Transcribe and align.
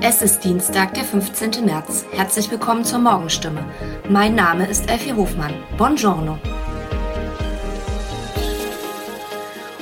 Es 0.00 0.22
ist 0.22 0.40
Dienstag, 0.40 0.94
der 0.94 1.04
15. 1.04 1.64
März. 1.64 2.04
Herzlich 2.10 2.50
willkommen 2.50 2.84
zur 2.84 2.98
Morgenstimme. 2.98 3.64
Mein 4.08 4.34
Name 4.34 4.66
ist 4.66 4.90
Elfie 4.90 5.12
Hofmann. 5.12 5.54
Buongiorno. 5.76 6.38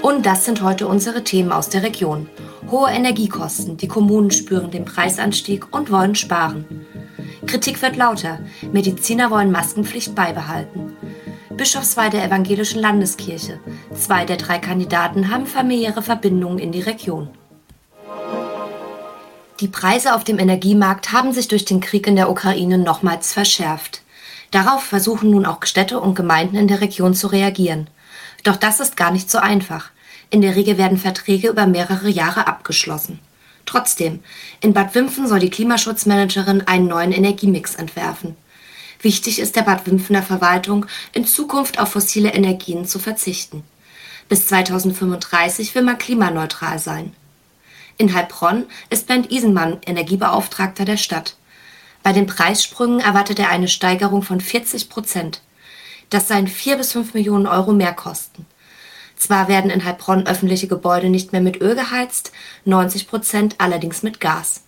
Und 0.02 0.26
das 0.26 0.44
sind 0.44 0.62
heute 0.62 0.86
unsere 0.86 1.24
Themen 1.24 1.50
aus 1.50 1.70
der 1.70 1.82
Region. 1.82 2.28
Hohe 2.70 2.90
Energiekosten, 2.90 3.78
die 3.78 3.88
Kommunen 3.88 4.30
spüren 4.30 4.70
den 4.70 4.84
Preisanstieg 4.84 5.74
und 5.74 5.90
wollen 5.90 6.14
sparen. 6.14 6.86
Kritik 7.46 7.80
wird 7.80 7.96
lauter, 7.96 8.40
Mediziner 8.72 9.30
wollen 9.30 9.50
Maskenpflicht 9.50 10.14
beibehalten. 10.14 10.94
Bischofsweih 11.56 12.10
der 12.10 12.24
Evangelischen 12.24 12.80
Landeskirche. 12.82 13.60
Zwei 13.94 14.26
der 14.26 14.36
drei 14.36 14.58
Kandidaten 14.58 15.30
haben 15.30 15.46
familiäre 15.46 16.02
Verbindungen 16.02 16.58
in 16.58 16.72
die 16.72 16.82
Region. 16.82 17.30
Die 19.60 19.68
Preise 19.68 20.14
auf 20.14 20.22
dem 20.22 20.38
Energiemarkt 20.38 21.12
haben 21.12 21.32
sich 21.32 21.48
durch 21.48 21.64
den 21.64 21.80
Krieg 21.80 22.06
in 22.06 22.16
der 22.16 22.30
Ukraine 22.30 22.76
nochmals 22.76 23.32
verschärft. 23.32 24.02
Darauf 24.50 24.82
versuchen 24.82 25.30
nun 25.30 25.46
auch 25.46 25.64
Städte 25.64 25.98
und 25.98 26.14
Gemeinden 26.14 26.56
in 26.56 26.68
der 26.68 26.82
Region 26.82 27.14
zu 27.14 27.28
reagieren. 27.28 27.88
Doch 28.44 28.56
das 28.56 28.80
ist 28.80 28.98
gar 28.98 29.10
nicht 29.10 29.30
so 29.30 29.38
einfach. 29.38 29.90
In 30.28 30.42
der 30.42 30.56
Regel 30.56 30.76
werden 30.76 30.98
Verträge 30.98 31.48
über 31.48 31.66
mehrere 31.66 32.10
Jahre 32.10 32.46
abgeschlossen. 32.46 33.18
Trotzdem, 33.64 34.20
in 34.60 34.74
Bad 34.74 34.94
Wimpfen 34.94 35.26
soll 35.26 35.38
die 35.38 35.50
Klimaschutzmanagerin 35.50 36.66
einen 36.66 36.86
neuen 36.86 37.12
Energiemix 37.12 37.74
entwerfen. 37.74 38.36
Wichtig 39.00 39.38
ist 39.38 39.56
der 39.56 39.62
Bad 39.62 39.86
Wimpfener 39.86 40.22
Verwaltung, 40.22 40.84
in 41.12 41.26
Zukunft 41.26 41.78
auf 41.78 41.92
fossile 41.92 42.34
Energien 42.34 42.86
zu 42.86 42.98
verzichten. 42.98 43.64
Bis 44.28 44.48
2035 44.48 45.74
will 45.74 45.82
man 45.82 45.98
klimaneutral 45.98 46.78
sein. 46.78 47.14
In 47.98 48.14
Heilbronn 48.14 48.66
ist 48.90 49.06
Bernd 49.06 49.32
Isenmann 49.32 49.78
Energiebeauftragter 49.86 50.84
der 50.84 50.98
Stadt. 50.98 51.36
Bei 52.02 52.12
den 52.12 52.26
Preissprüngen 52.26 53.00
erwartet 53.00 53.38
er 53.38 53.48
eine 53.48 53.68
Steigerung 53.68 54.22
von 54.22 54.40
40 54.40 54.90
Prozent. 54.90 55.40
Das 56.10 56.28
seien 56.28 56.46
vier 56.46 56.76
bis 56.76 56.92
fünf 56.92 57.14
Millionen 57.14 57.46
Euro 57.46 57.72
Mehrkosten. 57.72 58.44
Zwar 59.16 59.48
werden 59.48 59.70
in 59.70 59.84
Heilbronn 59.84 60.26
öffentliche 60.26 60.68
Gebäude 60.68 61.08
nicht 61.08 61.32
mehr 61.32 61.40
mit 61.40 61.62
Öl 61.62 61.74
geheizt, 61.74 62.32
90 62.66 63.08
Prozent 63.08 63.54
allerdings 63.58 64.02
mit 64.02 64.20
Gas. 64.20 64.64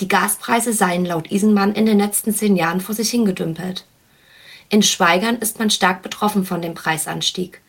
Die 0.00 0.08
Gaspreise 0.08 0.72
seien 0.72 1.04
laut 1.04 1.30
Isenmann 1.30 1.74
in 1.74 1.84
den 1.84 1.98
letzten 1.98 2.34
zehn 2.34 2.56
Jahren 2.56 2.80
vor 2.80 2.94
sich 2.94 3.10
hingedümpelt. 3.10 3.84
In 4.70 4.82
Schweigern 4.82 5.36
ist 5.36 5.58
man 5.58 5.68
stark 5.68 6.00
betroffen 6.00 6.46
von 6.46 6.62
dem 6.62 6.72
Preisanstieg. 6.72 7.60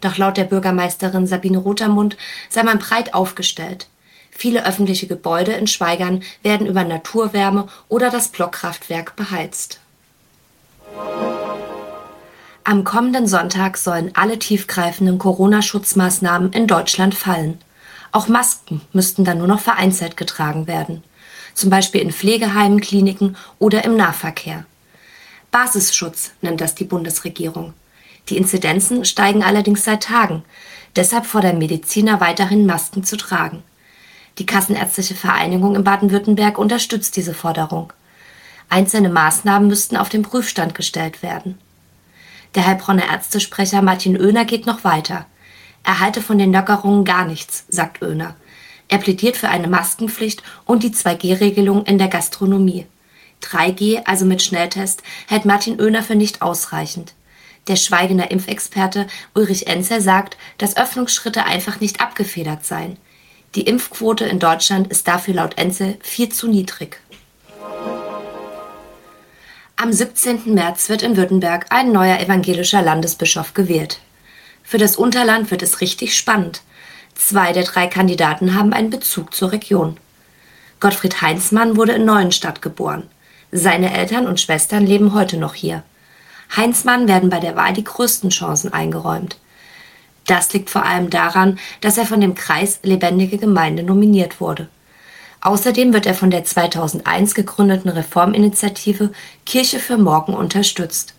Doch 0.00 0.16
laut 0.18 0.36
der 0.36 0.44
Bürgermeisterin 0.44 1.26
Sabine 1.26 1.58
Rotermund 1.58 2.16
sei 2.48 2.62
man 2.62 2.78
breit 2.78 3.12
aufgestellt. 3.12 3.88
Viele 4.34 4.66
öffentliche 4.66 5.06
Gebäude 5.06 5.52
in 5.52 5.66
Schweigern 5.68 6.22
werden 6.42 6.66
über 6.66 6.82
Naturwärme 6.82 7.68
oder 7.88 8.10
das 8.10 8.28
Blockkraftwerk 8.28 9.14
beheizt. 9.14 9.78
Am 12.64 12.84
kommenden 12.84 13.26
Sonntag 13.26 13.76
sollen 13.76 14.12
alle 14.14 14.38
tiefgreifenden 14.38 15.18
Corona-Schutzmaßnahmen 15.18 16.52
in 16.52 16.66
Deutschland 16.66 17.14
fallen. 17.14 17.58
Auch 18.10 18.28
Masken 18.28 18.80
müssten 18.92 19.24
dann 19.24 19.38
nur 19.38 19.46
noch 19.46 19.60
vereinzelt 19.60 20.16
getragen 20.16 20.66
werden, 20.66 21.04
zum 21.54 21.70
Beispiel 21.70 22.00
in 22.00 22.12
Pflegeheimen, 22.12 22.80
Kliniken 22.80 23.36
oder 23.58 23.84
im 23.84 23.96
Nahverkehr. 23.96 24.64
Basisschutz 25.50 26.32
nennt 26.40 26.60
das 26.60 26.74
die 26.74 26.84
Bundesregierung. 26.84 27.74
Die 28.28 28.36
Inzidenzen 28.36 29.04
steigen 29.04 29.42
allerdings 29.42 29.84
seit 29.84 30.04
Tagen. 30.04 30.44
Deshalb 30.96 31.26
fordern 31.26 31.58
Mediziner 31.58 32.20
weiterhin 32.20 32.66
Masken 32.66 33.04
zu 33.04 33.16
tragen. 33.16 33.62
Die 34.38 34.46
Kassenärztliche 34.46 35.14
Vereinigung 35.14 35.76
in 35.76 35.84
Baden-Württemberg 35.84 36.58
unterstützt 36.58 37.16
diese 37.16 37.34
Forderung. 37.34 37.92
Einzelne 38.68 39.10
Maßnahmen 39.10 39.68
müssten 39.68 39.96
auf 39.96 40.08
den 40.08 40.22
Prüfstand 40.22 40.74
gestellt 40.74 41.22
werden. 41.22 41.58
Der 42.54 42.66
Heilbronner 42.66 43.08
Ärztesprecher 43.10 43.82
Martin 43.82 44.18
Oehner 44.20 44.44
geht 44.44 44.66
noch 44.66 44.84
weiter. 44.84 45.26
Er 45.84 46.00
halte 46.00 46.22
von 46.22 46.38
den 46.38 46.52
Lockerungen 46.52 47.04
gar 47.04 47.26
nichts, 47.26 47.64
sagt 47.68 48.02
Oehner. 48.02 48.34
Er 48.88 48.98
plädiert 48.98 49.36
für 49.36 49.48
eine 49.48 49.68
Maskenpflicht 49.68 50.42
und 50.64 50.82
die 50.82 50.90
2G-Regelung 50.90 51.84
in 51.84 51.98
der 51.98 52.08
Gastronomie. 52.08 52.86
3G, 53.42 54.02
also 54.06 54.24
mit 54.24 54.42
Schnelltest, 54.42 55.02
hält 55.26 55.44
Martin 55.44 55.80
Oehner 55.80 56.02
für 56.02 56.14
nicht 56.14 56.42
ausreichend. 56.42 57.14
Der 57.68 57.76
Schweigener 57.76 58.30
Impfexperte 58.30 59.06
Ulrich 59.34 59.66
Enzer 59.66 60.00
sagt, 60.00 60.36
dass 60.58 60.76
Öffnungsschritte 60.76 61.44
einfach 61.44 61.80
nicht 61.80 62.00
abgefedert 62.00 62.64
seien. 62.64 62.96
Die 63.54 63.62
Impfquote 63.62 64.24
in 64.24 64.38
Deutschland 64.38 64.88
ist 64.88 65.06
dafür 65.06 65.34
laut 65.34 65.58
Enzel 65.58 65.98
viel 66.00 66.30
zu 66.30 66.48
niedrig. 66.48 67.00
Am 69.76 69.92
17. 69.92 70.54
März 70.54 70.88
wird 70.88 71.02
in 71.02 71.16
Württemberg 71.16 71.66
ein 71.68 71.92
neuer 71.92 72.18
evangelischer 72.18 72.80
Landesbischof 72.80 73.52
gewählt. 73.52 73.98
Für 74.62 74.78
das 74.78 74.96
Unterland 74.96 75.50
wird 75.50 75.62
es 75.62 75.82
richtig 75.82 76.16
spannend. 76.16 76.62
Zwei 77.14 77.52
der 77.52 77.64
drei 77.64 77.88
Kandidaten 77.88 78.54
haben 78.54 78.72
einen 78.72 78.90
Bezug 78.90 79.34
zur 79.34 79.52
Region. 79.52 79.98
Gottfried 80.80 81.20
Heinzmann 81.20 81.76
wurde 81.76 81.92
in 81.92 82.06
Neuenstadt 82.06 82.62
geboren. 82.62 83.10
Seine 83.50 83.92
Eltern 83.92 84.26
und 84.26 84.40
Schwestern 84.40 84.86
leben 84.86 85.12
heute 85.12 85.36
noch 85.36 85.54
hier. 85.54 85.82
Heinzmann 86.56 87.06
werden 87.06 87.28
bei 87.28 87.38
der 87.38 87.54
Wahl 87.54 87.74
die 87.74 87.84
größten 87.84 88.30
Chancen 88.30 88.72
eingeräumt. 88.72 89.36
Das 90.26 90.52
liegt 90.52 90.70
vor 90.70 90.84
allem 90.84 91.10
daran, 91.10 91.58
dass 91.80 91.98
er 91.98 92.06
von 92.06 92.20
dem 92.20 92.34
Kreis 92.34 92.80
Lebendige 92.82 93.38
Gemeinde 93.38 93.82
nominiert 93.82 94.40
wurde. 94.40 94.68
Außerdem 95.40 95.92
wird 95.92 96.06
er 96.06 96.14
von 96.14 96.30
der 96.30 96.44
2001 96.44 97.34
gegründeten 97.34 97.90
Reforminitiative 97.90 99.10
Kirche 99.44 99.80
für 99.80 99.98
Morgen 99.98 100.34
unterstützt. 100.34 101.14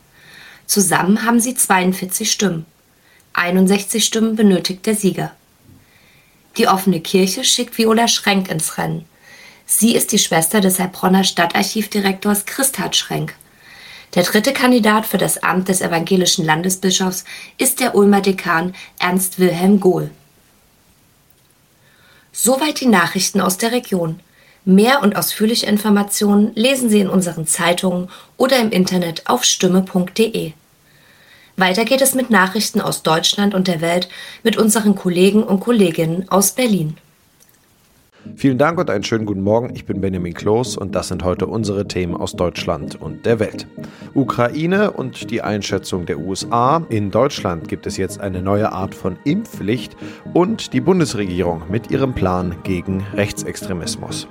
Zusammen 0.65 1.25
haben 1.25 1.41
sie 1.41 1.55
42 1.55 2.31
Stimmen. 2.31 2.65
61 3.33 4.05
Stimmen 4.05 4.35
benötigt 4.35 4.85
der 4.85 4.95
Sieger. 4.95 5.31
Die 6.57 6.67
offene 6.67 7.01
Kirche 7.01 7.43
schickt 7.43 7.77
Viola 7.77 8.07
Schrenk 8.07 8.49
ins 8.49 8.77
Rennen. 8.77 9.05
Sie 9.65 9.95
ist 9.95 10.11
die 10.11 10.19
Schwester 10.19 10.61
des 10.61 10.79
Heilbronner 10.79 11.23
Stadtarchivdirektors 11.23 12.45
Christhard 12.45 12.95
Schrenk. 12.95 13.35
Der 14.15 14.23
dritte 14.23 14.53
Kandidat 14.53 15.07
für 15.07 15.17
das 15.17 15.41
Amt 15.41 15.69
des 15.69 15.81
evangelischen 15.81 16.45
Landesbischofs 16.45 17.23
ist 17.57 17.79
der 17.79 17.95
Ulmer 17.95 18.21
Dekan 18.21 18.75
Ernst 18.99 19.39
Wilhelm 19.39 19.79
Gohl. 19.79 20.11
Soweit 22.31 22.79
die 22.79 22.87
Nachrichten 22.87 23.41
aus 23.41 23.57
der 23.57 23.71
Region. 23.71 24.19
Mehr 24.65 25.01
und 25.01 25.15
ausführliche 25.15 25.65
Informationen 25.65 26.51
lesen 26.55 26.89
Sie 26.89 26.99
in 26.99 27.09
unseren 27.09 27.47
Zeitungen 27.47 28.09
oder 28.37 28.59
im 28.59 28.71
Internet 28.71 29.27
auf 29.27 29.43
stimme.de. 29.43 30.53
Weiter 31.57 31.85
geht 31.85 32.01
es 32.01 32.15
mit 32.15 32.29
Nachrichten 32.29 32.81
aus 32.81 33.03
Deutschland 33.03 33.53
und 33.53 33.67
der 33.67 33.81
Welt 33.81 34.09
mit 34.41 34.57
unseren 34.57 34.95
Kollegen 34.95 35.43
und 35.43 35.59
Kolleginnen 35.59 36.29
aus 36.29 36.51
Berlin. 36.51 36.97
Vielen 38.35 38.57
Dank 38.57 38.79
und 38.79 38.89
einen 38.89 39.03
schönen 39.03 39.25
guten 39.25 39.41
Morgen. 39.41 39.71
Ich 39.75 39.85
bin 39.85 40.01
Benjamin 40.01 40.33
Kloß 40.33 40.77
und 40.77 40.95
das 40.95 41.09
sind 41.09 41.23
heute 41.23 41.47
unsere 41.47 41.87
Themen 41.87 42.15
aus 42.15 42.33
Deutschland 42.33 42.99
und 42.99 43.25
der 43.25 43.39
Welt. 43.39 43.67
Ukraine 44.13 44.91
und 44.91 45.29
die 45.29 45.41
Einschätzung 45.41 46.05
der 46.05 46.19
USA. 46.19 46.85
In 46.89 47.11
Deutschland 47.11 47.67
gibt 47.67 47.85
es 47.85 47.97
jetzt 47.97 48.19
eine 48.19 48.41
neue 48.41 48.71
Art 48.71 48.95
von 48.95 49.17
Impfpflicht 49.25 49.95
und 50.33 50.73
die 50.73 50.81
Bundesregierung 50.81 51.63
mit 51.69 51.91
ihrem 51.91 52.13
Plan 52.13 52.55
gegen 52.63 53.05
Rechtsextremismus. 53.13 54.27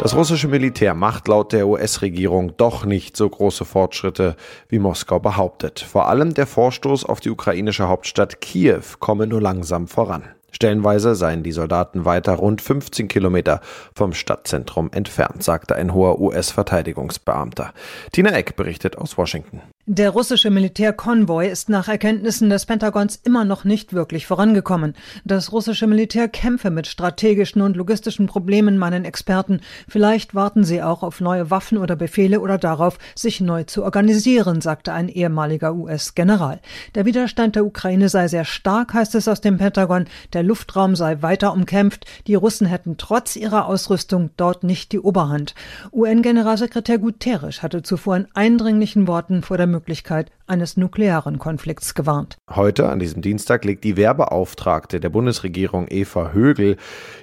Das 0.00 0.16
russische 0.16 0.48
Militär 0.48 0.94
macht 0.94 1.28
laut 1.28 1.52
der 1.52 1.68
US-Regierung 1.68 2.56
doch 2.56 2.84
nicht 2.84 3.16
so 3.16 3.30
große 3.30 3.64
Fortschritte, 3.64 4.34
wie 4.68 4.80
Moskau 4.80 5.20
behauptet. 5.20 5.78
Vor 5.78 6.08
allem 6.08 6.34
der 6.34 6.48
Vorstoß 6.48 7.04
auf 7.04 7.20
die 7.20 7.30
ukrainische 7.30 7.86
Hauptstadt 7.86 8.40
Kiew 8.40 8.82
komme 8.98 9.28
nur 9.28 9.40
langsam 9.40 9.86
voran. 9.86 10.24
Stellenweise 10.52 11.14
seien 11.14 11.42
die 11.42 11.52
Soldaten 11.52 12.04
weiter 12.04 12.34
rund 12.34 12.60
15 12.60 13.08
Kilometer 13.08 13.60
vom 13.94 14.12
Stadtzentrum 14.12 14.90
entfernt, 14.92 15.42
sagte 15.42 15.74
ein 15.74 15.94
hoher 15.94 16.20
US-Verteidigungsbeamter. 16.20 17.72
Tina 18.12 18.30
Eck 18.30 18.54
berichtet 18.54 18.96
aus 18.96 19.18
Washington. 19.18 19.62
Der 19.86 20.10
russische 20.10 20.50
Militärkonvoi 20.50 21.48
ist 21.48 21.68
nach 21.68 21.88
Erkenntnissen 21.88 22.48
des 22.48 22.66
Pentagons 22.66 23.18
immer 23.24 23.44
noch 23.44 23.64
nicht 23.64 23.92
wirklich 23.92 24.28
vorangekommen. 24.28 24.94
Das 25.24 25.50
russische 25.50 25.88
Militär 25.88 26.28
kämpfe 26.28 26.70
mit 26.70 26.86
strategischen 26.86 27.62
und 27.62 27.76
logistischen 27.76 28.28
Problemen, 28.28 28.78
meinen 28.78 29.04
Experten. 29.04 29.60
Vielleicht 29.88 30.36
warten 30.36 30.62
sie 30.62 30.84
auch 30.84 31.02
auf 31.02 31.20
neue 31.20 31.50
Waffen 31.50 31.78
oder 31.78 31.96
Befehle 31.96 32.38
oder 32.38 32.58
darauf, 32.58 32.96
sich 33.16 33.40
neu 33.40 33.64
zu 33.64 33.82
organisieren, 33.82 34.60
sagte 34.60 34.92
ein 34.92 35.08
ehemaliger 35.08 35.74
US-General. 35.74 36.60
Der 36.94 37.04
Widerstand 37.04 37.56
der 37.56 37.66
Ukraine 37.66 38.08
sei 38.08 38.28
sehr 38.28 38.44
stark, 38.44 38.94
heißt 38.94 39.16
es 39.16 39.26
aus 39.26 39.40
dem 39.40 39.58
Pentagon. 39.58 40.04
Der 40.32 40.44
Luftraum 40.44 40.94
sei 40.94 41.22
weiter 41.22 41.52
umkämpft. 41.52 42.06
Die 42.28 42.36
Russen 42.36 42.68
hätten 42.68 42.98
trotz 42.98 43.34
ihrer 43.34 43.66
Ausrüstung 43.66 44.30
dort 44.36 44.62
nicht 44.62 44.92
die 44.92 45.00
Oberhand. 45.00 45.56
UN-Generalsekretär 45.92 46.98
Guterres 46.98 47.64
hatte 47.64 47.82
zuvor 47.82 48.14
in 48.14 48.28
eindringlichen 48.32 49.08
Worten 49.08 49.42
vor 49.42 49.56
der 49.56 49.71
Möglichkeit 49.72 50.30
eines 50.46 50.76
nuklearen 50.76 51.38
Konflikts 51.38 51.94
gewarnt. 51.94 52.36
Heute, 52.48 52.88
an 52.88 52.98
diesem 52.98 53.22
Dienstag, 53.22 53.64
legt 53.64 53.82
die 53.84 53.96
Werbeauftragte 53.96 55.00
der 55.00 55.08
Bundesregierung 55.08 55.86
Eva 55.88 56.30
Högel 56.32 56.76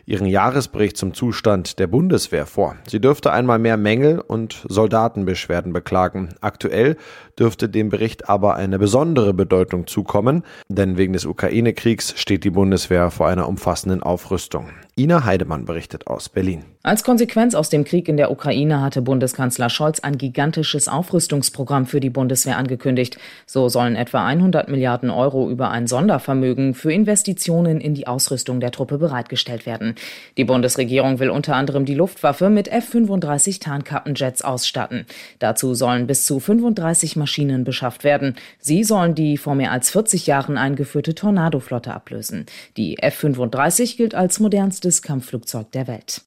ihren 0.06 0.26
Jahresbericht 0.26 0.98
zum 0.98 1.14
Zustand 1.14 1.80
der 1.80 1.88
Bundeswehr 1.88 2.46
vor. 2.46 2.76
Sie 2.88 3.00
dürfte 3.00 3.32
einmal 3.32 3.60
mehr 3.60 3.78
Mängel 3.78 4.20
und 4.20 4.66
Soldatenbeschwerden 4.68 5.72
beklagen. 5.72 6.30
Aktuell 6.42 6.98
dürfte 7.38 7.70
dem 7.70 7.90
Bericht 7.90 8.28
aber 8.28 8.56
eine 8.56 8.80
besondere 8.80 9.34
Bedeutung 9.34 9.88
zukommen, 9.88 10.44
denn 10.68 10.98
wegen 10.98 11.14
des 11.14 11.26
Ukraine-Kriegs 11.26 12.16
steht 12.18 12.44
die 12.44 12.50
Bundeswehr 12.50 13.12
vor 13.12 13.28
einer 13.28 13.48
umfassenden 13.48 14.04
Aufrüstung. 14.04 14.72
Ina 15.00 15.24
Heidemann 15.24 15.64
berichtet 15.64 16.08
aus 16.08 16.28
Berlin. 16.28 16.66
Als 16.84 17.06
Konsequenz 17.06 17.56
aus 17.56 17.70
dem 17.70 17.86
Krieg 17.86 18.10
in 18.10 18.18
der 18.18 18.32
Ukraine 18.32 18.82
hatte 18.82 19.02
Bundeskanzler 19.02 19.70
Scholz 19.70 20.02
ein 20.02 20.18
gigantisches 20.18 20.90
Aufrüstungsprogramm 20.90 21.86
für 21.86 22.02
die 22.02 22.10
Bundeswehr 22.10 22.58
angekündigt. 22.58 23.18
So 23.46 23.70
sollen 23.70 23.96
etwa 23.96 24.26
100 24.26 24.68
Milliarden 24.68 25.10
Euro 25.10 25.50
über 25.50 25.72
ein 25.72 25.88
Sondervermögen 25.88 26.74
für 26.74 26.92
Investitionen 26.92 27.80
in 27.80 27.94
die 27.94 28.08
Ausrüstung 28.08 28.60
der 28.60 28.72
Truppe 28.72 28.98
bereitgestellt 28.98 29.66
werden. 29.66 29.96
Die 30.36 30.44
Bundesregierung 30.44 31.20
will 31.20 31.30
unter 31.30 31.56
anderem 31.56 31.86
die 31.86 31.96
Luftwaffe 31.96 32.50
mit 32.50 32.68
F-35 32.68 33.62
Tarnkappenjets 33.62 34.42
ausstatten. 34.42 35.06
Dazu 35.40 35.76
sollen 35.76 36.08
bis 36.08 36.26
zu 36.26 36.42
35 36.42 37.16
Maschinen 37.16 37.64
beschafft 37.64 38.04
werden. 38.04 38.36
Sie 38.60 38.84
sollen 38.84 39.16
die 39.16 39.38
vor 39.38 39.56
mehr 39.56 39.72
als 39.72 39.92
40 39.92 40.28
Jahren 40.28 40.58
eingeführte 40.58 41.16
Tornado-Flotte 41.16 41.94
ablösen. 41.94 42.48
Die 42.76 42.98
F-35 43.02 43.96
gilt 43.96 44.14
als 44.14 44.42
modernstes 44.42 44.89
Kampfflugzeug 45.02 45.72
der 45.72 45.88
Welt. 45.88 46.24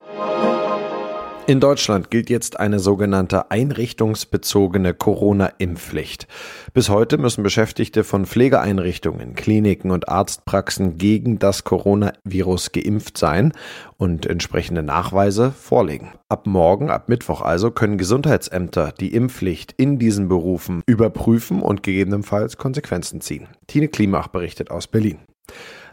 In 1.49 1.59
Deutschland 1.59 2.13
gilt 2.13 2.31
jetzt 2.31 2.61
eine 2.61 2.79
sogenannte 2.79 3.51
einrichtungsbezogene 3.51 4.95
Corona-Impfpflicht. 4.95 6.29
Bis 6.73 6.89
heute 6.89 7.19
müssen 7.19 7.43
Beschäftigte 7.43 8.05
von 8.05 8.27
Pflegeeinrichtungen, 8.27 9.35
Kliniken 9.35 9.91
und 9.91 10.09
Arztpraxen 10.09 10.99
gegen 10.99 11.41
das 11.41 11.65
Coronavirus 11.65 12.71
geimpft 12.71 13.19
sein 13.19 13.53
und 13.97 14.25
entsprechende 14.25 14.85
Nachweise 14.85 15.51
vorlegen. 15.51 16.13
Ab 16.29 16.47
morgen, 16.47 16.91
ab 16.91 17.09
Mittwoch 17.09 17.41
also, 17.41 17.73
können 17.73 17.99
Gesundheitsämter 17.99 18.93
die 18.93 19.13
Impfpflicht 19.13 19.75
in 19.77 19.99
diesen 19.99 20.29
Berufen 20.29 20.83
überprüfen 20.87 21.61
und 21.61 21.83
gegebenenfalls 21.83 22.57
Konsequenzen 22.57 23.21
ziehen. 23.21 23.49
Tine 23.67 23.89
Klimach 23.89 24.29
berichtet 24.29 24.71
aus 24.71 24.87
Berlin. 24.87 25.19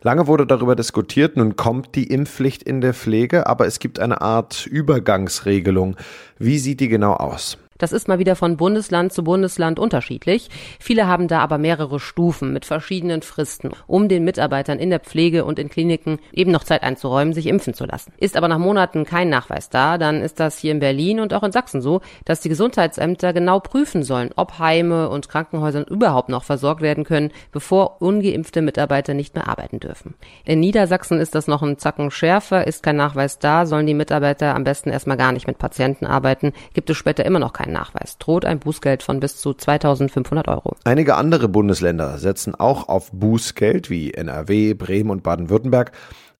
Lange 0.01 0.27
wurde 0.27 0.47
darüber 0.47 0.75
diskutiert, 0.75 1.35
nun 1.35 1.55
kommt 1.55 1.95
die 1.95 2.07
Impfpflicht 2.07 2.63
in 2.63 2.81
der 2.81 2.93
Pflege, 2.93 3.47
aber 3.47 3.67
es 3.67 3.79
gibt 3.79 3.99
eine 3.99 4.21
Art 4.21 4.65
Übergangsregelung. 4.65 5.97
Wie 6.37 6.57
sieht 6.57 6.79
die 6.79 6.87
genau 6.87 7.13
aus? 7.13 7.57
Das 7.79 7.93
ist 7.93 8.07
mal 8.07 8.19
wieder 8.19 8.35
von 8.35 8.57
Bundesland 8.57 9.11
zu 9.13 9.23
Bundesland 9.23 9.79
unterschiedlich. 9.79 10.49
Viele 10.79 11.07
haben 11.07 11.27
da 11.27 11.39
aber 11.39 11.57
mehrere 11.57 11.99
Stufen 11.99 12.53
mit 12.53 12.65
verschiedenen 12.65 13.21
Fristen, 13.21 13.71
um 13.87 14.09
den 14.09 14.25
Mitarbeitern 14.25 14.79
in 14.79 14.89
der 14.89 14.99
Pflege 14.99 15.45
und 15.45 15.57
in 15.57 15.69
Kliniken 15.69 16.19
eben 16.33 16.51
noch 16.51 16.65
Zeit 16.65 16.83
einzuräumen, 16.83 17.33
sich 17.33 17.47
impfen 17.47 17.73
zu 17.73 17.85
lassen. 17.85 18.11
Ist 18.17 18.35
aber 18.35 18.49
nach 18.49 18.57
Monaten 18.57 19.05
kein 19.05 19.29
Nachweis 19.29 19.69
da, 19.69 19.97
dann 19.97 20.21
ist 20.21 20.39
das 20.41 20.57
hier 20.59 20.73
in 20.73 20.79
Berlin 20.79 21.21
und 21.21 21.33
auch 21.33 21.43
in 21.43 21.53
Sachsen 21.53 21.81
so, 21.81 22.01
dass 22.25 22.41
die 22.41 22.49
Gesundheitsämter 22.49 23.31
genau 23.31 23.61
prüfen 23.61 24.03
sollen, 24.03 24.31
ob 24.35 24.59
Heime 24.59 25.09
und 25.09 25.29
Krankenhäuser 25.29 25.89
überhaupt 25.89 26.27
noch 26.27 26.43
versorgt 26.43 26.81
werden 26.81 27.05
können, 27.05 27.31
bevor 27.53 28.01
ungeimpfte 28.01 28.61
Mitarbeiter 28.61 29.13
nicht 29.13 29.35
mehr 29.35 29.47
arbeiten 29.47 29.79
dürfen. 29.79 30.15
In 30.43 30.59
Niedersachsen 30.59 31.19
ist 31.19 31.33
das 31.33 31.47
noch 31.47 31.63
ein 31.63 31.77
Zacken 31.77 32.11
schärfer, 32.11 32.67
ist 32.67 32.83
kein 32.83 32.97
Nachweis 32.97 33.39
da, 33.39 33.65
sollen 33.65 33.87
die 33.87 33.93
Mitarbeiter 33.93 34.53
am 34.53 34.65
besten 34.65 34.89
erstmal 34.89 35.15
gar 35.15 35.31
nicht 35.31 35.47
mit 35.47 35.57
Patienten 35.57 36.05
arbeiten, 36.05 36.51
gibt 36.73 36.89
es 36.89 36.97
später 36.97 37.25
immer 37.25 37.39
noch 37.39 37.53
keinen 37.53 37.68
keinen 37.69 37.73
Nachweis, 37.73 38.17
droht 38.17 38.45
ein 38.45 38.59
Bußgeld 38.59 39.03
von 39.03 39.19
bis 39.19 39.37
zu 39.37 39.53
2500 39.53 40.47
Euro. 40.47 40.75
Einige 40.83 41.15
andere 41.15 41.47
Bundesländer 41.47 42.17
setzen 42.17 42.55
auch 42.55 42.89
auf 42.89 43.11
Bußgeld 43.11 43.89
wie 43.89 44.13
NRW, 44.13 44.73
Bremen 44.73 45.09
und 45.09 45.23
Baden-Württemberg. 45.23 45.91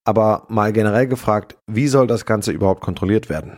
Aber 0.06 0.46
mal 0.50 0.74
generell 0.74 1.08
gefragt, 1.08 1.58
wie 1.68 1.88
soll 1.88 2.08
das 2.08 2.26
Ganze 2.26 2.52
überhaupt 2.52 2.82
kontrolliert 2.82 3.30
werden? 3.30 3.58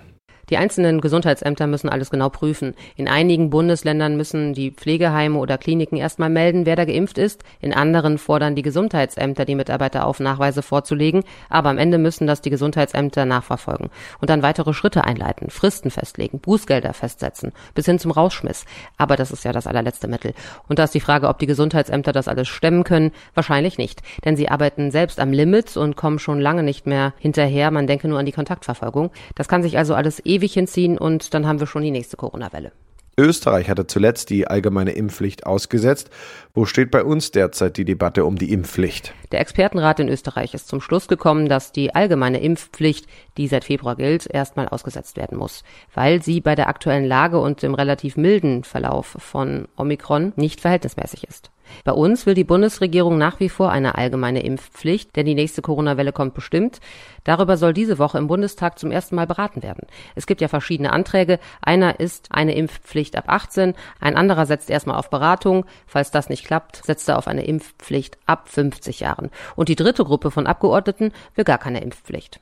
Die 0.51 0.57
einzelnen 0.57 0.99
Gesundheitsämter 0.99 1.65
müssen 1.65 1.87
alles 1.87 2.09
genau 2.09 2.27
prüfen. 2.27 2.75
In 2.97 3.07
einigen 3.07 3.49
Bundesländern 3.49 4.17
müssen 4.17 4.53
die 4.53 4.71
Pflegeheime 4.71 5.39
oder 5.39 5.57
Kliniken 5.57 5.95
erstmal 5.95 6.29
melden, 6.29 6.65
wer 6.65 6.75
da 6.75 6.83
geimpft 6.83 7.17
ist. 7.17 7.45
In 7.61 7.73
anderen 7.73 8.17
fordern 8.17 8.53
die 8.53 8.61
Gesundheitsämter 8.61 9.45
die 9.45 9.55
Mitarbeiter 9.55 10.05
auf, 10.05 10.19
Nachweise 10.19 10.61
vorzulegen. 10.61 11.23
Aber 11.49 11.69
am 11.69 11.77
Ende 11.77 11.97
müssen 11.97 12.27
das 12.27 12.41
die 12.41 12.49
Gesundheitsämter 12.49 13.23
nachverfolgen 13.23 13.89
und 14.19 14.29
dann 14.29 14.43
weitere 14.43 14.73
Schritte 14.73 15.05
einleiten, 15.05 15.49
Fristen 15.49 15.89
festlegen, 15.89 16.39
Bußgelder 16.39 16.91
festsetzen, 16.91 17.53
bis 17.73 17.85
hin 17.85 17.97
zum 17.97 18.11
Rausschmiss. 18.11 18.65
Aber 18.97 19.15
das 19.15 19.31
ist 19.31 19.45
ja 19.45 19.53
das 19.53 19.67
allerletzte 19.67 20.09
Mittel. 20.09 20.33
Und 20.67 20.79
da 20.79 20.83
ist 20.83 20.93
die 20.93 20.99
Frage, 20.99 21.29
ob 21.29 21.39
die 21.39 21.47
Gesundheitsämter 21.47 22.11
das 22.11 22.27
alles 22.27 22.49
stemmen 22.49 22.83
können. 22.83 23.13
Wahrscheinlich 23.35 23.77
nicht. 23.77 24.01
Denn 24.25 24.35
sie 24.35 24.49
arbeiten 24.49 24.91
selbst 24.91 25.21
am 25.21 25.31
Limit 25.31 25.77
und 25.77 25.95
kommen 25.95 26.19
schon 26.19 26.41
lange 26.41 26.61
nicht 26.61 26.87
mehr 26.87 27.13
hinterher. 27.19 27.71
Man 27.71 27.87
denke 27.87 28.09
nur 28.09 28.19
an 28.19 28.25
die 28.25 28.33
Kontaktverfolgung. 28.33 29.11
Das 29.35 29.47
kann 29.47 29.63
sich 29.63 29.77
also 29.77 29.95
alles 29.95 30.21
ewig 30.25 30.40
ewig 30.41 30.53
hinziehen 30.53 30.97
und 30.97 31.33
dann 31.33 31.47
haben 31.47 31.59
wir 31.59 31.67
schon 31.67 31.83
die 31.83 31.91
nächste 31.91 32.17
Corona-Welle. 32.17 32.71
Österreich 33.17 33.69
hatte 33.69 33.85
zuletzt 33.85 34.29
die 34.29 34.47
allgemeine 34.47 34.93
Impfpflicht 34.93 35.45
ausgesetzt. 35.45 36.09
Wo 36.53 36.65
steht 36.65 36.91
bei 36.91 37.03
uns 37.03 37.29
derzeit 37.31 37.77
die 37.77 37.85
Debatte 37.85 38.25
um 38.25 38.37
die 38.37 38.51
Impfpflicht? 38.51 39.13
Der 39.31 39.41
Expertenrat 39.41 39.99
in 39.99 40.07
Österreich 40.07 40.53
ist 40.53 40.69
zum 40.69 40.81
Schluss 40.81 41.07
gekommen, 41.07 41.49
dass 41.49 41.71
die 41.71 41.93
allgemeine 41.93 42.41
Impfpflicht, 42.41 43.07
die 43.37 43.47
seit 43.47 43.65
Februar 43.65 43.95
gilt, 43.97 44.27
erstmal 44.27 44.69
ausgesetzt 44.69 45.17
werden 45.17 45.37
muss, 45.37 45.63
weil 45.93 46.23
sie 46.23 46.39
bei 46.39 46.55
der 46.55 46.69
aktuellen 46.69 47.05
Lage 47.05 47.39
und 47.39 47.61
dem 47.61 47.75
relativ 47.75 48.15
milden 48.15 48.63
Verlauf 48.63 49.17
von 49.19 49.67
Omikron 49.75 50.31
nicht 50.37 50.61
verhältnismäßig 50.61 51.25
ist. 51.25 51.51
Bei 51.83 51.91
uns 51.91 52.25
will 52.25 52.33
die 52.33 52.43
Bundesregierung 52.43 53.17
nach 53.17 53.39
wie 53.39 53.49
vor 53.49 53.71
eine 53.71 53.95
allgemeine 53.95 54.43
Impfpflicht, 54.43 55.15
denn 55.15 55.25
die 55.25 55.35
nächste 55.35 55.61
Corona-Welle 55.61 56.13
kommt 56.13 56.33
bestimmt. 56.33 56.79
Darüber 57.23 57.57
soll 57.57 57.73
diese 57.73 57.99
Woche 57.99 58.17
im 58.17 58.27
Bundestag 58.27 58.79
zum 58.79 58.91
ersten 58.91 59.15
Mal 59.15 59.27
beraten 59.27 59.63
werden. 59.63 59.87
Es 60.15 60.27
gibt 60.27 60.41
ja 60.41 60.47
verschiedene 60.47 60.91
Anträge. 60.91 61.39
Einer 61.61 61.99
ist 61.99 62.29
eine 62.31 62.55
Impfpflicht 62.55 63.15
ab 63.15 63.25
18, 63.27 63.73
ein 63.99 64.15
anderer 64.15 64.45
setzt 64.45 64.69
erstmal 64.69 64.97
auf 64.97 65.09
Beratung. 65.09 65.65
Falls 65.87 66.11
das 66.11 66.29
nicht 66.29 66.45
klappt, 66.45 66.83
setzt 66.83 67.07
er 67.09 67.17
auf 67.17 67.27
eine 67.27 67.45
Impfpflicht 67.45 68.17
ab 68.25 68.49
50 68.49 68.99
Jahren. 68.99 69.29
Und 69.55 69.69
die 69.69 69.75
dritte 69.75 70.03
Gruppe 70.03 70.31
von 70.31 70.47
Abgeordneten 70.47 71.11
will 71.35 71.43
gar 71.43 71.57
keine 71.57 71.81
Impfpflicht. 71.81 72.39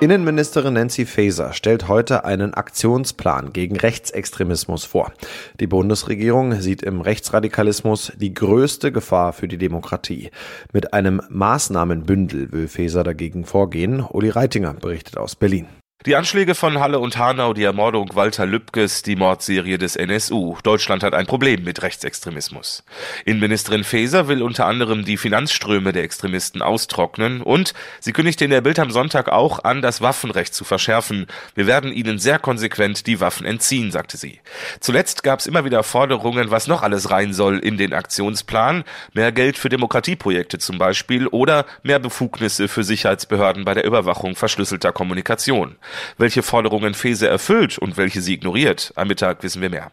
Innenministerin 0.00 0.74
Nancy 0.74 1.06
Faeser 1.06 1.52
stellt 1.52 1.88
heute 1.88 2.24
einen 2.24 2.54
Aktionsplan 2.54 3.52
gegen 3.52 3.76
Rechtsextremismus 3.76 4.84
vor. 4.84 5.12
Die 5.58 5.66
Bundesregierung 5.66 6.60
sieht 6.60 6.84
im 6.84 7.00
Rechtsradikalismus 7.00 8.12
die 8.16 8.32
größte 8.32 8.92
Gefahr 8.92 9.32
für 9.32 9.48
die 9.48 9.58
Demokratie. 9.58 10.30
Mit 10.72 10.94
einem 10.94 11.20
Maßnahmenbündel 11.28 12.52
will 12.52 12.68
Faeser 12.68 13.02
dagegen 13.02 13.44
vorgehen. 13.44 14.06
Uli 14.08 14.30
Reitinger 14.30 14.74
berichtet 14.74 15.16
aus 15.16 15.34
Berlin. 15.34 15.66
Die 16.06 16.14
Anschläge 16.14 16.54
von 16.54 16.78
Halle 16.78 17.00
und 17.00 17.18
Hanau, 17.18 17.54
die 17.54 17.64
Ermordung 17.64 18.14
Walter 18.14 18.46
Lübkes, 18.46 19.02
die 19.02 19.16
Mordserie 19.16 19.78
des 19.78 19.96
NSU. 19.96 20.56
Deutschland 20.62 21.02
hat 21.02 21.12
ein 21.12 21.26
Problem 21.26 21.64
mit 21.64 21.82
Rechtsextremismus. 21.82 22.84
Innenministerin 23.24 23.82
Faeser 23.82 24.28
will 24.28 24.40
unter 24.40 24.66
anderem 24.66 25.04
die 25.04 25.16
Finanzströme 25.16 25.92
der 25.92 26.04
Extremisten 26.04 26.62
austrocknen 26.62 27.42
und 27.42 27.74
sie 27.98 28.12
kündigte 28.12 28.44
in 28.44 28.52
der 28.52 28.60
Bild 28.60 28.78
am 28.78 28.92
Sonntag 28.92 29.28
auch 29.28 29.64
an, 29.64 29.82
das 29.82 30.00
Waffenrecht 30.00 30.54
zu 30.54 30.62
verschärfen. 30.62 31.26
Wir 31.56 31.66
werden 31.66 31.92
ihnen 31.92 32.20
sehr 32.20 32.38
konsequent 32.38 33.08
die 33.08 33.20
Waffen 33.20 33.44
entziehen, 33.44 33.90
sagte 33.90 34.16
sie. 34.18 34.38
Zuletzt 34.78 35.24
gab 35.24 35.40
es 35.40 35.48
immer 35.48 35.64
wieder 35.64 35.82
Forderungen, 35.82 36.52
was 36.52 36.68
noch 36.68 36.84
alles 36.84 37.10
rein 37.10 37.32
soll 37.32 37.58
in 37.58 37.76
den 37.76 37.92
Aktionsplan. 37.92 38.84
Mehr 39.14 39.32
Geld 39.32 39.58
für 39.58 39.68
Demokratieprojekte 39.68 40.60
zum 40.60 40.78
Beispiel 40.78 41.26
oder 41.26 41.66
mehr 41.82 41.98
Befugnisse 41.98 42.68
für 42.68 42.84
Sicherheitsbehörden 42.84 43.64
bei 43.64 43.74
der 43.74 43.84
Überwachung 43.84 44.36
verschlüsselter 44.36 44.92
Kommunikation. 44.92 45.76
Welche 46.16 46.42
Forderungen 46.42 46.94
Fese 46.94 47.28
erfüllt 47.28 47.78
und 47.78 47.96
welche 47.96 48.20
sie 48.20 48.34
ignoriert, 48.34 48.92
am 48.96 49.08
Mittag 49.08 49.42
wissen 49.42 49.62
wir 49.62 49.70
mehr. 49.70 49.90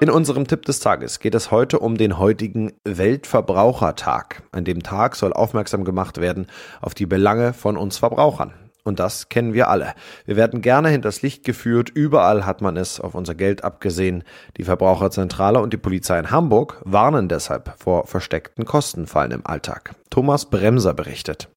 In 0.00 0.10
unserem 0.10 0.46
Tipp 0.46 0.64
des 0.64 0.80
Tages 0.80 1.20
geht 1.20 1.34
es 1.34 1.50
heute 1.50 1.78
um 1.78 1.96
den 1.96 2.18
heutigen 2.18 2.72
Weltverbrauchertag. 2.84 4.42
An 4.52 4.64
dem 4.64 4.82
Tag 4.82 5.16
soll 5.16 5.32
aufmerksam 5.32 5.84
gemacht 5.84 6.20
werden 6.20 6.48
auf 6.82 6.94
die 6.94 7.06
Belange 7.06 7.52
von 7.52 7.76
uns 7.76 7.98
Verbrauchern. 7.98 8.52
Und 8.84 9.00
das 9.00 9.30
kennen 9.30 9.54
wir 9.54 9.68
alle. 9.68 9.94
Wir 10.26 10.36
werden 10.36 10.60
gerne 10.60 10.90
hinters 10.90 11.22
Licht 11.22 11.42
geführt. 11.42 11.88
Überall 11.88 12.44
hat 12.44 12.60
man 12.60 12.76
es 12.76 13.00
auf 13.00 13.14
unser 13.14 13.34
Geld 13.34 13.64
abgesehen. 13.64 14.24
Die 14.58 14.64
Verbraucherzentrale 14.64 15.60
und 15.60 15.72
die 15.72 15.78
Polizei 15.78 16.18
in 16.18 16.30
Hamburg 16.30 16.82
warnen 16.84 17.28
deshalb 17.28 17.74
vor 17.78 18.06
versteckten 18.06 18.66
Kostenfallen 18.66 19.32
im 19.32 19.46
Alltag. 19.46 19.94
Thomas 20.10 20.50
Bremser 20.50 20.92
berichtet. 20.92 21.48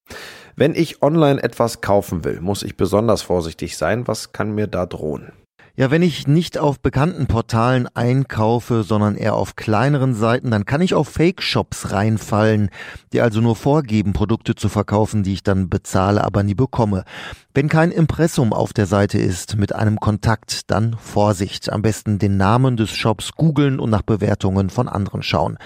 Wenn 0.59 0.73
ich 0.73 1.03
online 1.03 1.43
etwas 1.43 1.81
kaufen 1.81 2.23
will, 2.23 2.41
muss 2.41 2.63
ich 2.63 2.77
besonders 2.77 3.21
vorsichtig 3.21 3.77
sein. 3.77 4.07
Was 4.07 4.31
kann 4.31 4.55
mir 4.55 4.65
da 4.65 4.87
drohen? 4.87 5.31
Ja, 5.79 5.91
wenn 5.91 6.01
ich 6.01 6.25
nicht 6.25 6.57
auf 6.57 6.79
bekannten 6.79 7.27
Portalen 7.27 7.88
einkaufe, 7.93 8.81
sondern 8.81 9.13
eher 9.13 9.36
auf 9.36 9.55
kleineren 9.55 10.15
Seiten, 10.15 10.50
dann 10.50 10.65
kann 10.65 10.81
ich 10.81 10.96
auf 10.96 11.07
Fake-Shops 11.07 11.91
reinfallen, 11.91 12.72
die 13.13 13.22
also 13.22 13.41
nur 13.41 13.55
vorgeben, 13.55 14.12
Produkte 14.12 14.55
zu 14.55 14.69
verkaufen, 14.69 15.22
die 15.22 15.34
ich 15.34 15.43
dann 15.43 15.69
bezahle, 15.69 16.24
aber 16.24 16.41
nie 16.41 16.55
bekomme. 16.55 17.03
Wenn 17.53 17.69
kein 17.69 17.91
Impressum 17.91 18.53
auf 18.53 18.74
der 18.74 18.88
Seite 18.88 19.19
ist 19.19 19.57
mit 19.57 19.74
einem 19.74 20.00
Kontakt, 20.00 20.72
dann 20.72 20.96
Vorsicht. 21.00 21.72
Am 21.72 21.81
besten 21.84 22.17
den 22.17 22.38
Namen 22.38 22.77
des 22.77 22.91
Shops 22.91 23.34
googeln 23.34 23.79
und 23.79 23.89
nach 23.89 24.03
Bewertungen 24.03 24.69
von 24.69 24.88
anderen 24.88 25.24
schauen. 25.24 25.57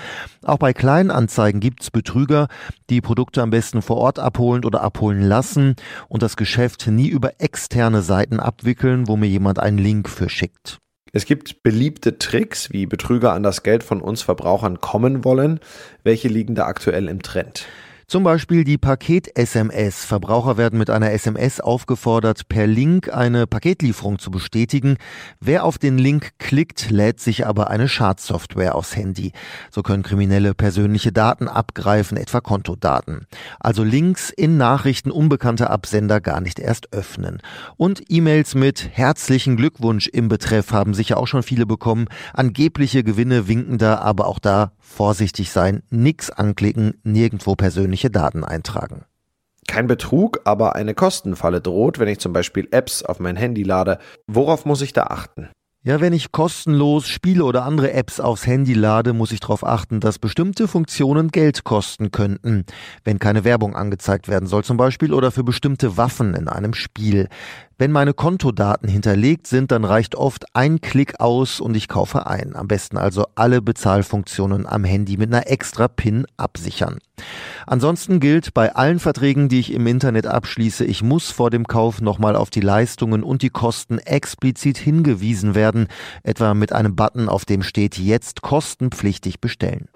Auch 0.44 0.58
bei 0.58 0.74
Kleinanzeigen 0.74 1.60
gibt's 1.60 1.92
Betrüger, 1.92 2.48
die 2.90 3.02
Produkte 3.02 3.42
am 3.42 3.50
besten 3.50 3.82
vor 3.82 3.98
Ort 3.98 4.20
abholen 4.20 4.66
oder 4.66 4.82
abholen 4.82 5.22
lassen 5.22 5.76
und 6.08 6.24
das 6.24 6.38
Geschäft 6.38 6.88
nie 6.88 7.10
über 7.10 7.40
externe 7.40 8.02
Seiten 8.02 8.40
abwickeln, 8.40 9.08
wo 9.08 9.18
mir 9.18 9.28
jemand 9.28 9.60
einen 9.60 9.78
Link 9.78 10.01
Link 10.02 10.10
für 10.10 10.30
schickt. 10.30 10.80
Es 11.14 11.26
gibt 11.26 11.62
beliebte 11.62 12.18
Tricks, 12.18 12.72
wie 12.72 12.88
Betrüger 12.88 13.34
an 13.34 13.44
das 13.44 13.62
Geld 13.62 13.84
von 13.84 14.02
uns 14.02 14.24
Verbrauchern 14.24 14.82
kommen 14.82 15.24
wollen. 15.24 15.60
Welche 16.04 16.28
liegen 16.28 16.56
da 16.56 16.66
aktuell 16.66 17.08
im 17.08 17.22
Trend? 17.22 17.68
Zum 18.12 18.26
Beispiel 18.26 18.66
die 18.66 18.78
Paket-SMS. 18.78 20.04
Verbraucher 20.04 20.58
werden 20.58 20.78
mit 20.78 20.90
einer 20.90 21.14
SMS 21.14 21.62
aufgefordert, 21.62 22.50
per 22.50 22.68
Link 22.68 23.08
eine 23.08 23.48
Paketlieferung 23.48 24.20
zu 24.20 24.32
bestätigen. 24.32 24.98
Wer 25.40 25.64
auf 25.64 25.78
den 25.78 25.98
Link 25.98 26.32
klickt, 26.38 26.92
lädt 26.92 27.22
sich 27.22 27.48
aber 27.48 27.70
eine 27.70 27.88
Schadsoftware 27.88 28.76
aufs 28.76 28.98
Handy. 28.98 29.32
So 29.70 29.82
können 29.82 30.04
Kriminelle 30.04 30.54
persönliche 30.54 31.14
Daten 31.14 31.48
abgreifen, 31.48 32.18
etwa 32.18 32.42
Kontodaten. 32.42 33.28
Also 33.62 33.86
Links 33.86 34.30
in 34.30 34.58
Nachrichten 34.58 35.10
unbekannter 35.10 35.70
Absender 35.70 36.20
gar 36.20 36.42
nicht 36.42 36.60
erst 36.60 36.92
öffnen. 36.92 37.38
Und 37.78 38.04
E-Mails 38.10 38.56
mit 38.56 38.90
herzlichen 38.92 39.56
Glückwunsch 39.56 40.08
im 40.10 40.28
Betreff 40.28 40.74
haben 40.74 40.94
sicher 40.94 41.16
auch 41.16 41.28
schon 41.28 41.44
viele 41.44 41.66
bekommen. 41.66 42.08
Angebliche 42.34 43.06
Gewinne 43.06 43.48
winken 43.48 43.78
da, 43.78 44.00
aber 44.00 44.28
auch 44.28 44.40
da 44.40 44.74
vorsichtig 44.82 45.52
sein, 45.52 45.84
nix 45.90 46.30
anklicken, 46.30 46.96
nirgendwo 47.04 47.56
persönliche 48.02 48.10
Daten 48.10 48.44
eintragen. 48.44 49.06
Kein 49.68 49.88
Betrug, 49.88 50.42
aber 50.44 50.76
eine 50.76 50.96
Kostenfalle 50.96 51.62
droht, 51.62 52.00
wenn 52.00 52.08
ich 52.08 52.20
zum 52.20 52.34
Beispiel 52.34 52.68
Apps 52.72 53.04
auf 53.04 53.20
mein 53.20 53.36
Handy 53.36 53.64
lade. 53.64 54.00
Worauf 54.28 54.66
muss 54.66 54.82
ich 54.82 54.92
da 54.92 55.04
achten? 55.04 55.50
Ja, 55.84 56.00
wenn 56.00 56.14
ich 56.14 56.32
kostenlos 56.32 57.08
Spiele 57.08 57.44
oder 57.44 57.64
andere 57.64 57.92
Apps 57.94 58.20
aufs 58.20 58.46
Handy 58.46 58.74
lade, 58.74 59.14
muss 59.14 59.32
ich 59.32 59.40
darauf 59.40 59.66
achten, 59.66 60.00
dass 60.00 60.20
bestimmte 60.20 60.68
Funktionen 60.68 61.30
Geld 61.30 61.64
kosten 61.64 62.12
könnten, 62.12 62.66
wenn 63.04 63.18
keine 63.18 63.44
Werbung 63.44 63.76
angezeigt 63.76 64.28
werden 64.28 64.48
soll 64.48 64.64
zum 64.64 64.78
Beispiel 64.78 65.12
oder 65.12 65.32
für 65.32 65.44
bestimmte 65.44 65.98
Waffen 65.98 66.36
in 66.36 66.48
einem 66.48 66.76
Spiel. 66.76 67.30
Wenn 67.82 67.92
meine 67.92 68.14
Kontodaten 68.14 68.88
hinterlegt 68.88 69.48
sind, 69.48 69.72
dann 69.72 69.86
reicht 69.86 70.14
oft 70.14 70.46
ein 70.56 70.82
Klick 70.82 71.20
aus 71.20 71.60
und 71.60 71.76
ich 71.76 71.88
kaufe 71.88 72.28
ein. 72.28 72.56
Am 72.56 72.68
besten 72.68 72.96
also 72.96 73.26
alle 73.34 73.60
Bezahlfunktionen 73.60 74.68
am 74.68 74.84
Handy 74.84 75.18
mit 75.18 75.34
einer 75.34 75.50
extra 75.50 75.88
PIN 75.88 76.28
absichern. 76.38 77.00
Ansonsten 77.66 78.20
gilt 78.20 78.54
bei 78.54 78.76
allen 78.76 79.00
Verträgen, 79.00 79.50
die 79.50 79.60
ich 79.60 79.74
im 79.74 79.88
Internet 79.88 80.28
abschließe, 80.28 80.86
ich 80.86 81.02
muss 81.02 81.32
vor 81.32 81.50
dem 81.50 81.66
Kauf 81.66 82.02
nochmal 82.02 82.36
auf 82.36 82.52
die 82.52 82.62
Leistungen 82.62 83.24
und 83.24 83.42
die 83.42 83.50
Kosten 83.50 83.98
explizit 83.98 84.78
hingewiesen 84.78 85.56
werden, 85.56 85.88
etwa 86.22 86.54
mit 86.54 86.74
einem 86.74 86.96
Button, 86.96 87.30
auf 87.30 87.46
dem 87.46 87.64
steht 87.64 87.98
jetzt 87.98 88.44
kostenpflichtig 88.44 89.42
bestellen. 89.42 89.88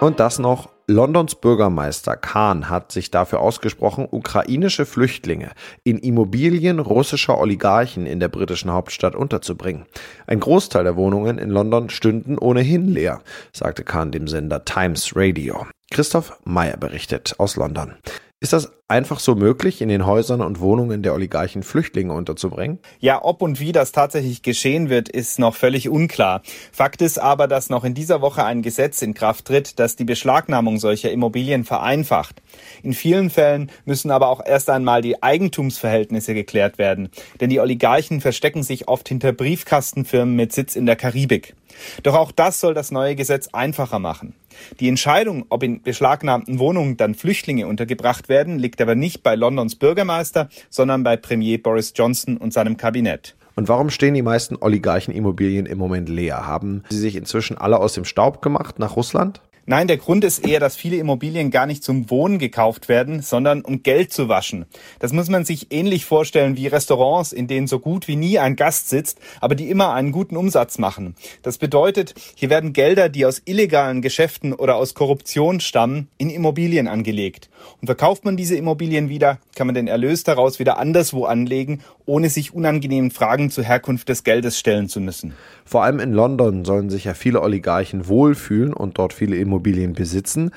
Und 0.00 0.18
das 0.18 0.40
noch 0.40 0.70
Londons 0.90 1.34
Bürgermeister 1.34 2.16
Khan 2.16 2.70
hat 2.70 2.92
sich 2.92 3.10
dafür 3.10 3.40
ausgesprochen, 3.40 4.08
ukrainische 4.10 4.86
Flüchtlinge 4.86 5.50
in 5.84 5.98
Immobilien 5.98 6.78
russischer 6.78 7.38
Oligarchen 7.38 8.06
in 8.06 8.20
der 8.20 8.28
britischen 8.28 8.70
Hauptstadt 8.70 9.14
unterzubringen. 9.14 9.84
Ein 10.26 10.40
Großteil 10.40 10.84
der 10.84 10.96
Wohnungen 10.96 11.36
in 11.36 11.50
London 11.50 11.90
stünden 11.90 12.38
ohnehin 12.38 12.88
leer, 12.88 13.20
sagte 13.52 13.84
Khan 13.84 14.12
dem 14.12 14.28
Sender 14.28 14.64
Times 14.64 15.12
Radio. 15.14 15.66
Christoph 15.90 16.38
Meyer 16.44 16.78
berichtet 16.78 17.34
aus 17.36 17.56
London. 17.56 17.92
Ist 18.40 18.52
das 18.52 18.70
einfach 18.86 19.18
so 19.18 19.34
möglich, 19.34 19.82
in 19.82 19.88
den 19.88 20.06
Häusern 20.06 20.42
und 20.42 20.60
Wohnungen 20.60 21.02
der 21.02 21.12
Oligarchen 21.12 21.64
Flüchtlinge 21.64 22.12
unterzubringen? 22.12 22.78
Ja, 23.00 23.24
ob 23.24 23.42
und 23.42 23.58
wie 23.58 23.72
das 23.72 23.90
tatsächlich 23.90 24.42
geschehen 24.42 24.88
wird, 24.88 25.08
ist 25.08 25.40
noch 25.40 25.56
völlig 25.56 25.88
unklar. 25.88 26.42
Fakt 26.70 27.02
ist 27.02 27.18
aber, 27.18 27.48
dass 27.48 27.68
noch 27.68 27.82
in 27.82 27.94
dieser 27.94 28.20
Woche 28.20 28.44
ein 28.44 28.62
Gesetz 28.62 29.02
in 29.02 29.12
Kraft 29.12 29.46
tritt, 29.46 29.80
das 29.80 29.96
die 29.96 30.04
Beschlagnahmung 30.04 30.78
solcher 30.78 31.10
Immobilien 31.10 31.64
vereinfacht. 31.64 32.40
In 32.84 32.92
vielen 32.92 33.30
Fällen 33.30 33.72
müssen 33.84 34.12
aber 34.12 34.28
auch 34.28 34.46
erst 34.46 34.70
einmal 34.70 35.02
die 35.02 35.20
Eigentumsverhältnisse 35.20 36.32
geklärt 36.32 36.78
werden, 36.78 37.08
denn 37.40 37.50
die 37.50 37.58
Oligarchen 37.58 38.20
verstecken 38.20 38.62
sich 38.62 38.86
oft 38.86 39.08
hinter 39.08 39.32
Briefkastenfirmen 39.32 40.36
mit 40.36 40.52
Sitz 40.52 40.76
in 40.76 40.86
der 40.86 40.94
Karibik. 40.94 41.56
Doch 42.02 42.14
auch 42.14 42.32
das 42.32 42.60
soll 42.60 42.74
das 42.74 42.90
neue 42.90 43.14
Gesetz 43.14 43.48
einfacher 43.52 43.98
machen. 43.98 44.34
Die 44.80 44.88
Entscheidung, 44.88 45.46
ob 45.48 45.62
in 45.62 45.82
beschlagnahmten 45.82 46.58
Wohnungen 46.58 46.96
dann 46.96 47.14
Flüchtlinge 47.14 47.66
untergebracht 47.66 48.28
werden, 48.28 48.58
liegt 48.58 48.80
aber 48.80 48.94
nicht 48.94 49.22
bei 49.22 49.34
Londons 49.34 49.76
Bürgermeister, 49.76 50.48
sondern 50.70 51.02
bei 51.02 51.16
Premier 51.16 51.58
Boris 51.58 51.92
Johnson 51.94 52.36
und 52.36 52.52
seinem 52.52 52.76
Kabinett. 52.76 53.36
Und 53.58 53.68
warum 53.68 53.90
stehen 53.90 54.14
die 54.14 54.22
meisten 54.22 54.54
Oligarchenimmobilien 54.54 55.66
im 55.66 55.78
Moment 55.78 56.08
leer? 56.08 56.46
Haben 56.46 56.84
sie 56.90 56.98
sich 56.98 57.16
inzwischen 57.16 57.58
alle 57.58 57.80
aus 57.80 57.92
dem 57.92 58.04
Staub 58.04 58.40
gemacht 58.40 58.78
nach 58.78 58.94
Russland? 58.94 59.40
Nein, 59.70 59.86
der 59.86 59.98
Grund 59.98 60.24
ist 60.24 60.48
eher, 60.48 60.60
dass 60.60 60.76
viele 60.76 60.96
Immobilien 60.96 61.50
gar 61.50 61.66
nicht 61.66 61.84
zum 61.84 62.08
Wohnen 62.08 62.38
gekauft 62.38 62.88
werden, 62.88 63.20
sondern 63.20 63.60
um 63.60 63.82
Geld 63.82 64.14
zu 64.14 64.30
waschen. 64.30 64.64
Das 64.98 65.12
muss 65.12 65.28
man 65.28 65.44
sich 65.44 65.66
ähnlich 65.70 66.06
vorstellen 66.06 66.56
wie 66.56 66.68
Restaurants, 66.68 67.34
in 67.34 67.48
denen 67.48 67.66
so 67.66 67.78
gut 67.78 68.08
wie 68.08 68.16
nie 68.16 68.38
ein 68.38 68.56
Gast 68.56 68.88
sitzt, 68.88 69.18
aber 69.42 69.54
die 69.54 69.68
immer 69.68 69.92
einen 69.92 70.10
guten 70.10 70.38
Umsatz 70.38 70.78
machen. 70.78 71.16
Das 71.42 71.58
bedeutet, 71.58 72.14
hier 72.34 72.48
werden 72.48 72.72
Gelder, 72.72 73.10
die 73.10 73.26
aus 73.26 73.42
illegalen 73.44 74.00
Geschäften 74.00 74.54
oder 74.54 74.76
aus 74.76 74.94
Korruption 74.94 75.60
stammen, 75.60 76.08
in 76.16 76.30
Immobilien 76.30 76.88
angelegt. 76.88 77.50
Und 77.82 77.88
verkauft 77.88 78.24
man 78.24 78.38
diese 78.38 78.56
Immobilien 78.56 79.10
wieder, 79.10 79.38
kann 79.54 79.66
man 79.66 79.74
den 79.74 79.86
Erlös 79.86 80.24
daraus 80.24 80.58
wieder 80.58 80.78
anderswo 80.78 81.26
anlegen, 81.26 81.82
ohne 82.08 82.30
sich 82.30 82.54
unangenehmen 82.54 83.10
Fragen 83.10 83.50
zur 83.50 83.64
Herkunft 83.64 84.08
des 84.08 84.24
Geldes 84.24 84.58
stellen 84.58 84.88
zu 84.88 85.00
müssen. 85.00 85.34
Vor 85.64 85.84
allem 85.84 86.00
in 86.00 86.12
London 86.12 86.64
sollen 86.64 86.90
sich 86.90 87.04
ja 87.04 87.14
viele 87.14 87.42
Oligarchen 87.42 88.08
wohlfühlen 88.08 88.72
und 88.72 88.98
dort 88.98 89.12
viele 89.12 89.36
Immobilien 89.36 89.92
besitzen. 89.92 90.50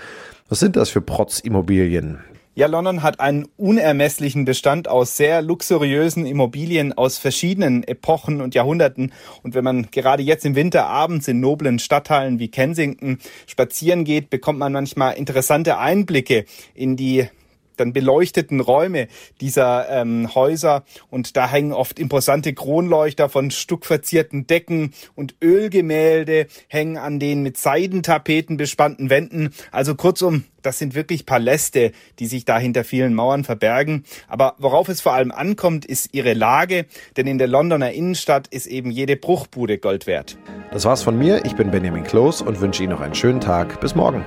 Was 0.50 0.60
sind 0.60 0.76
das 0.76 0.90
für 0.90 1.02
Protz-Immobilien? 1.02 2.20
Ja, 2.54 2.68
London 2.68 3.02
hat 3.02 3.22
einen 3.22 3.48
unermesslichen 3.56 4.44
Bestand 4.44 4.90
aus 4.90 5.16
sehr 5.16 5.42
luxuriösen 5.42 6.26
Immobilien 6.26 6.92
aus 6.92 7.18
verschiedenen 7.18 7.84
Epochen 7.84 8.42
und 8.42 8.56
Jahrhunderten. 8.56 9.14
Und 9.42 9.56
wenn 9.56 9.64
man 9.64 9.90
gerade 9.90 10.22
jetzt 10.22 10.46
im 10.46 10.56
Winter 10.56 10.86
abends 10.88 11.30
in 11.30 11.40
noblen 11.40 11.80
Stadtteilen 11.80 12.40
wie 12.40 12.50
Kensington 12.50 13.20
spazieren 13.48 14.04
geht, 14.04 14.30
bekommt 14.30 14.60
man 14.60 14.74
manchmal 14.74 15.14
interessante 15.14 15.78
Einblicke 15.78 16.44
in 16.76 16.98
die 16.98 17.30
dann 17.82 17.94
beleuchteten 17.94 18.60
Räume 18.60 19.08
dieser 19.42 19.90
ähm, 19.90 20.34
Häuser 20.34 20.84
und 21.10 21.36
da 21.36 21.50
hängen 21.50 21.74
oft 21.74 22.00
imposante 22.00 22.54
Kronleuchter 22.54 23.28
von 23.28 23.52
stuckverzierten 23.52 24.48
Decken 24.48 24.94
und 25.16 25.36
Ölgemälde 25.44 26.48
hängen 26.68 26.98
an 26.98 27.20
den 27.20 27.44
mit 27.44 27.58
Seidentapeten 27.58 28.58
bespannten 28.58 29.10
Wänden. 29.10 29.54
Also 29.72 29.96
kurzum, 29.96 30.46
das 30.62 30.78
sind 30.78 30.96
wirklich 30.96 31.26
Paläste, 31.26 31.92
die 32.20 32.28
sich 32.28 32.46
da 32.46 32.60
hinter 32.60 32.84
vielen 32.84 33.14
Mauern 33.14 33.44
verbergen. 33.44 34.04
Aber 34.28 34.56
worauf 34.60 34.90
es 34.90 35.02
vor 35.02 35.14
allem 35.14 35.32
ankommt, 35.32 35.86
ist 35.86 36.10
ihre 36.14 36.34
Lage, 36.34 36.86
denn 37.18 37.28
in 37.28 37.38
der 37.38 37.48
Londoner 37.48 37.92
Innenstadt 37.92 38.48
ist 38.48 38.68
eben 38.68 38.92
jede 38.92 39.16
Bruchbude 39.16 39.78
Gold 39.78 40.08
wert. 40.08 40.38
Das 40.72 40.86
war's 40.86 41.04
von 41.04 41.18
mir. 41.18 41.46
Ich 41.46 41.56
bin 41.56 41.72
Benjamin 41.72 42.04
Kloß 42.04 42.42
und 42.42 42.62
wünsche 42.62 42.84
Ihnen 42.84 42.94
noch 42.94 43.02
einen 43.02 43.16
schönen 43.16 43.42
Tag. 43.42 43.82
Bis 43.82 43.96
morgen. 43.96 44.24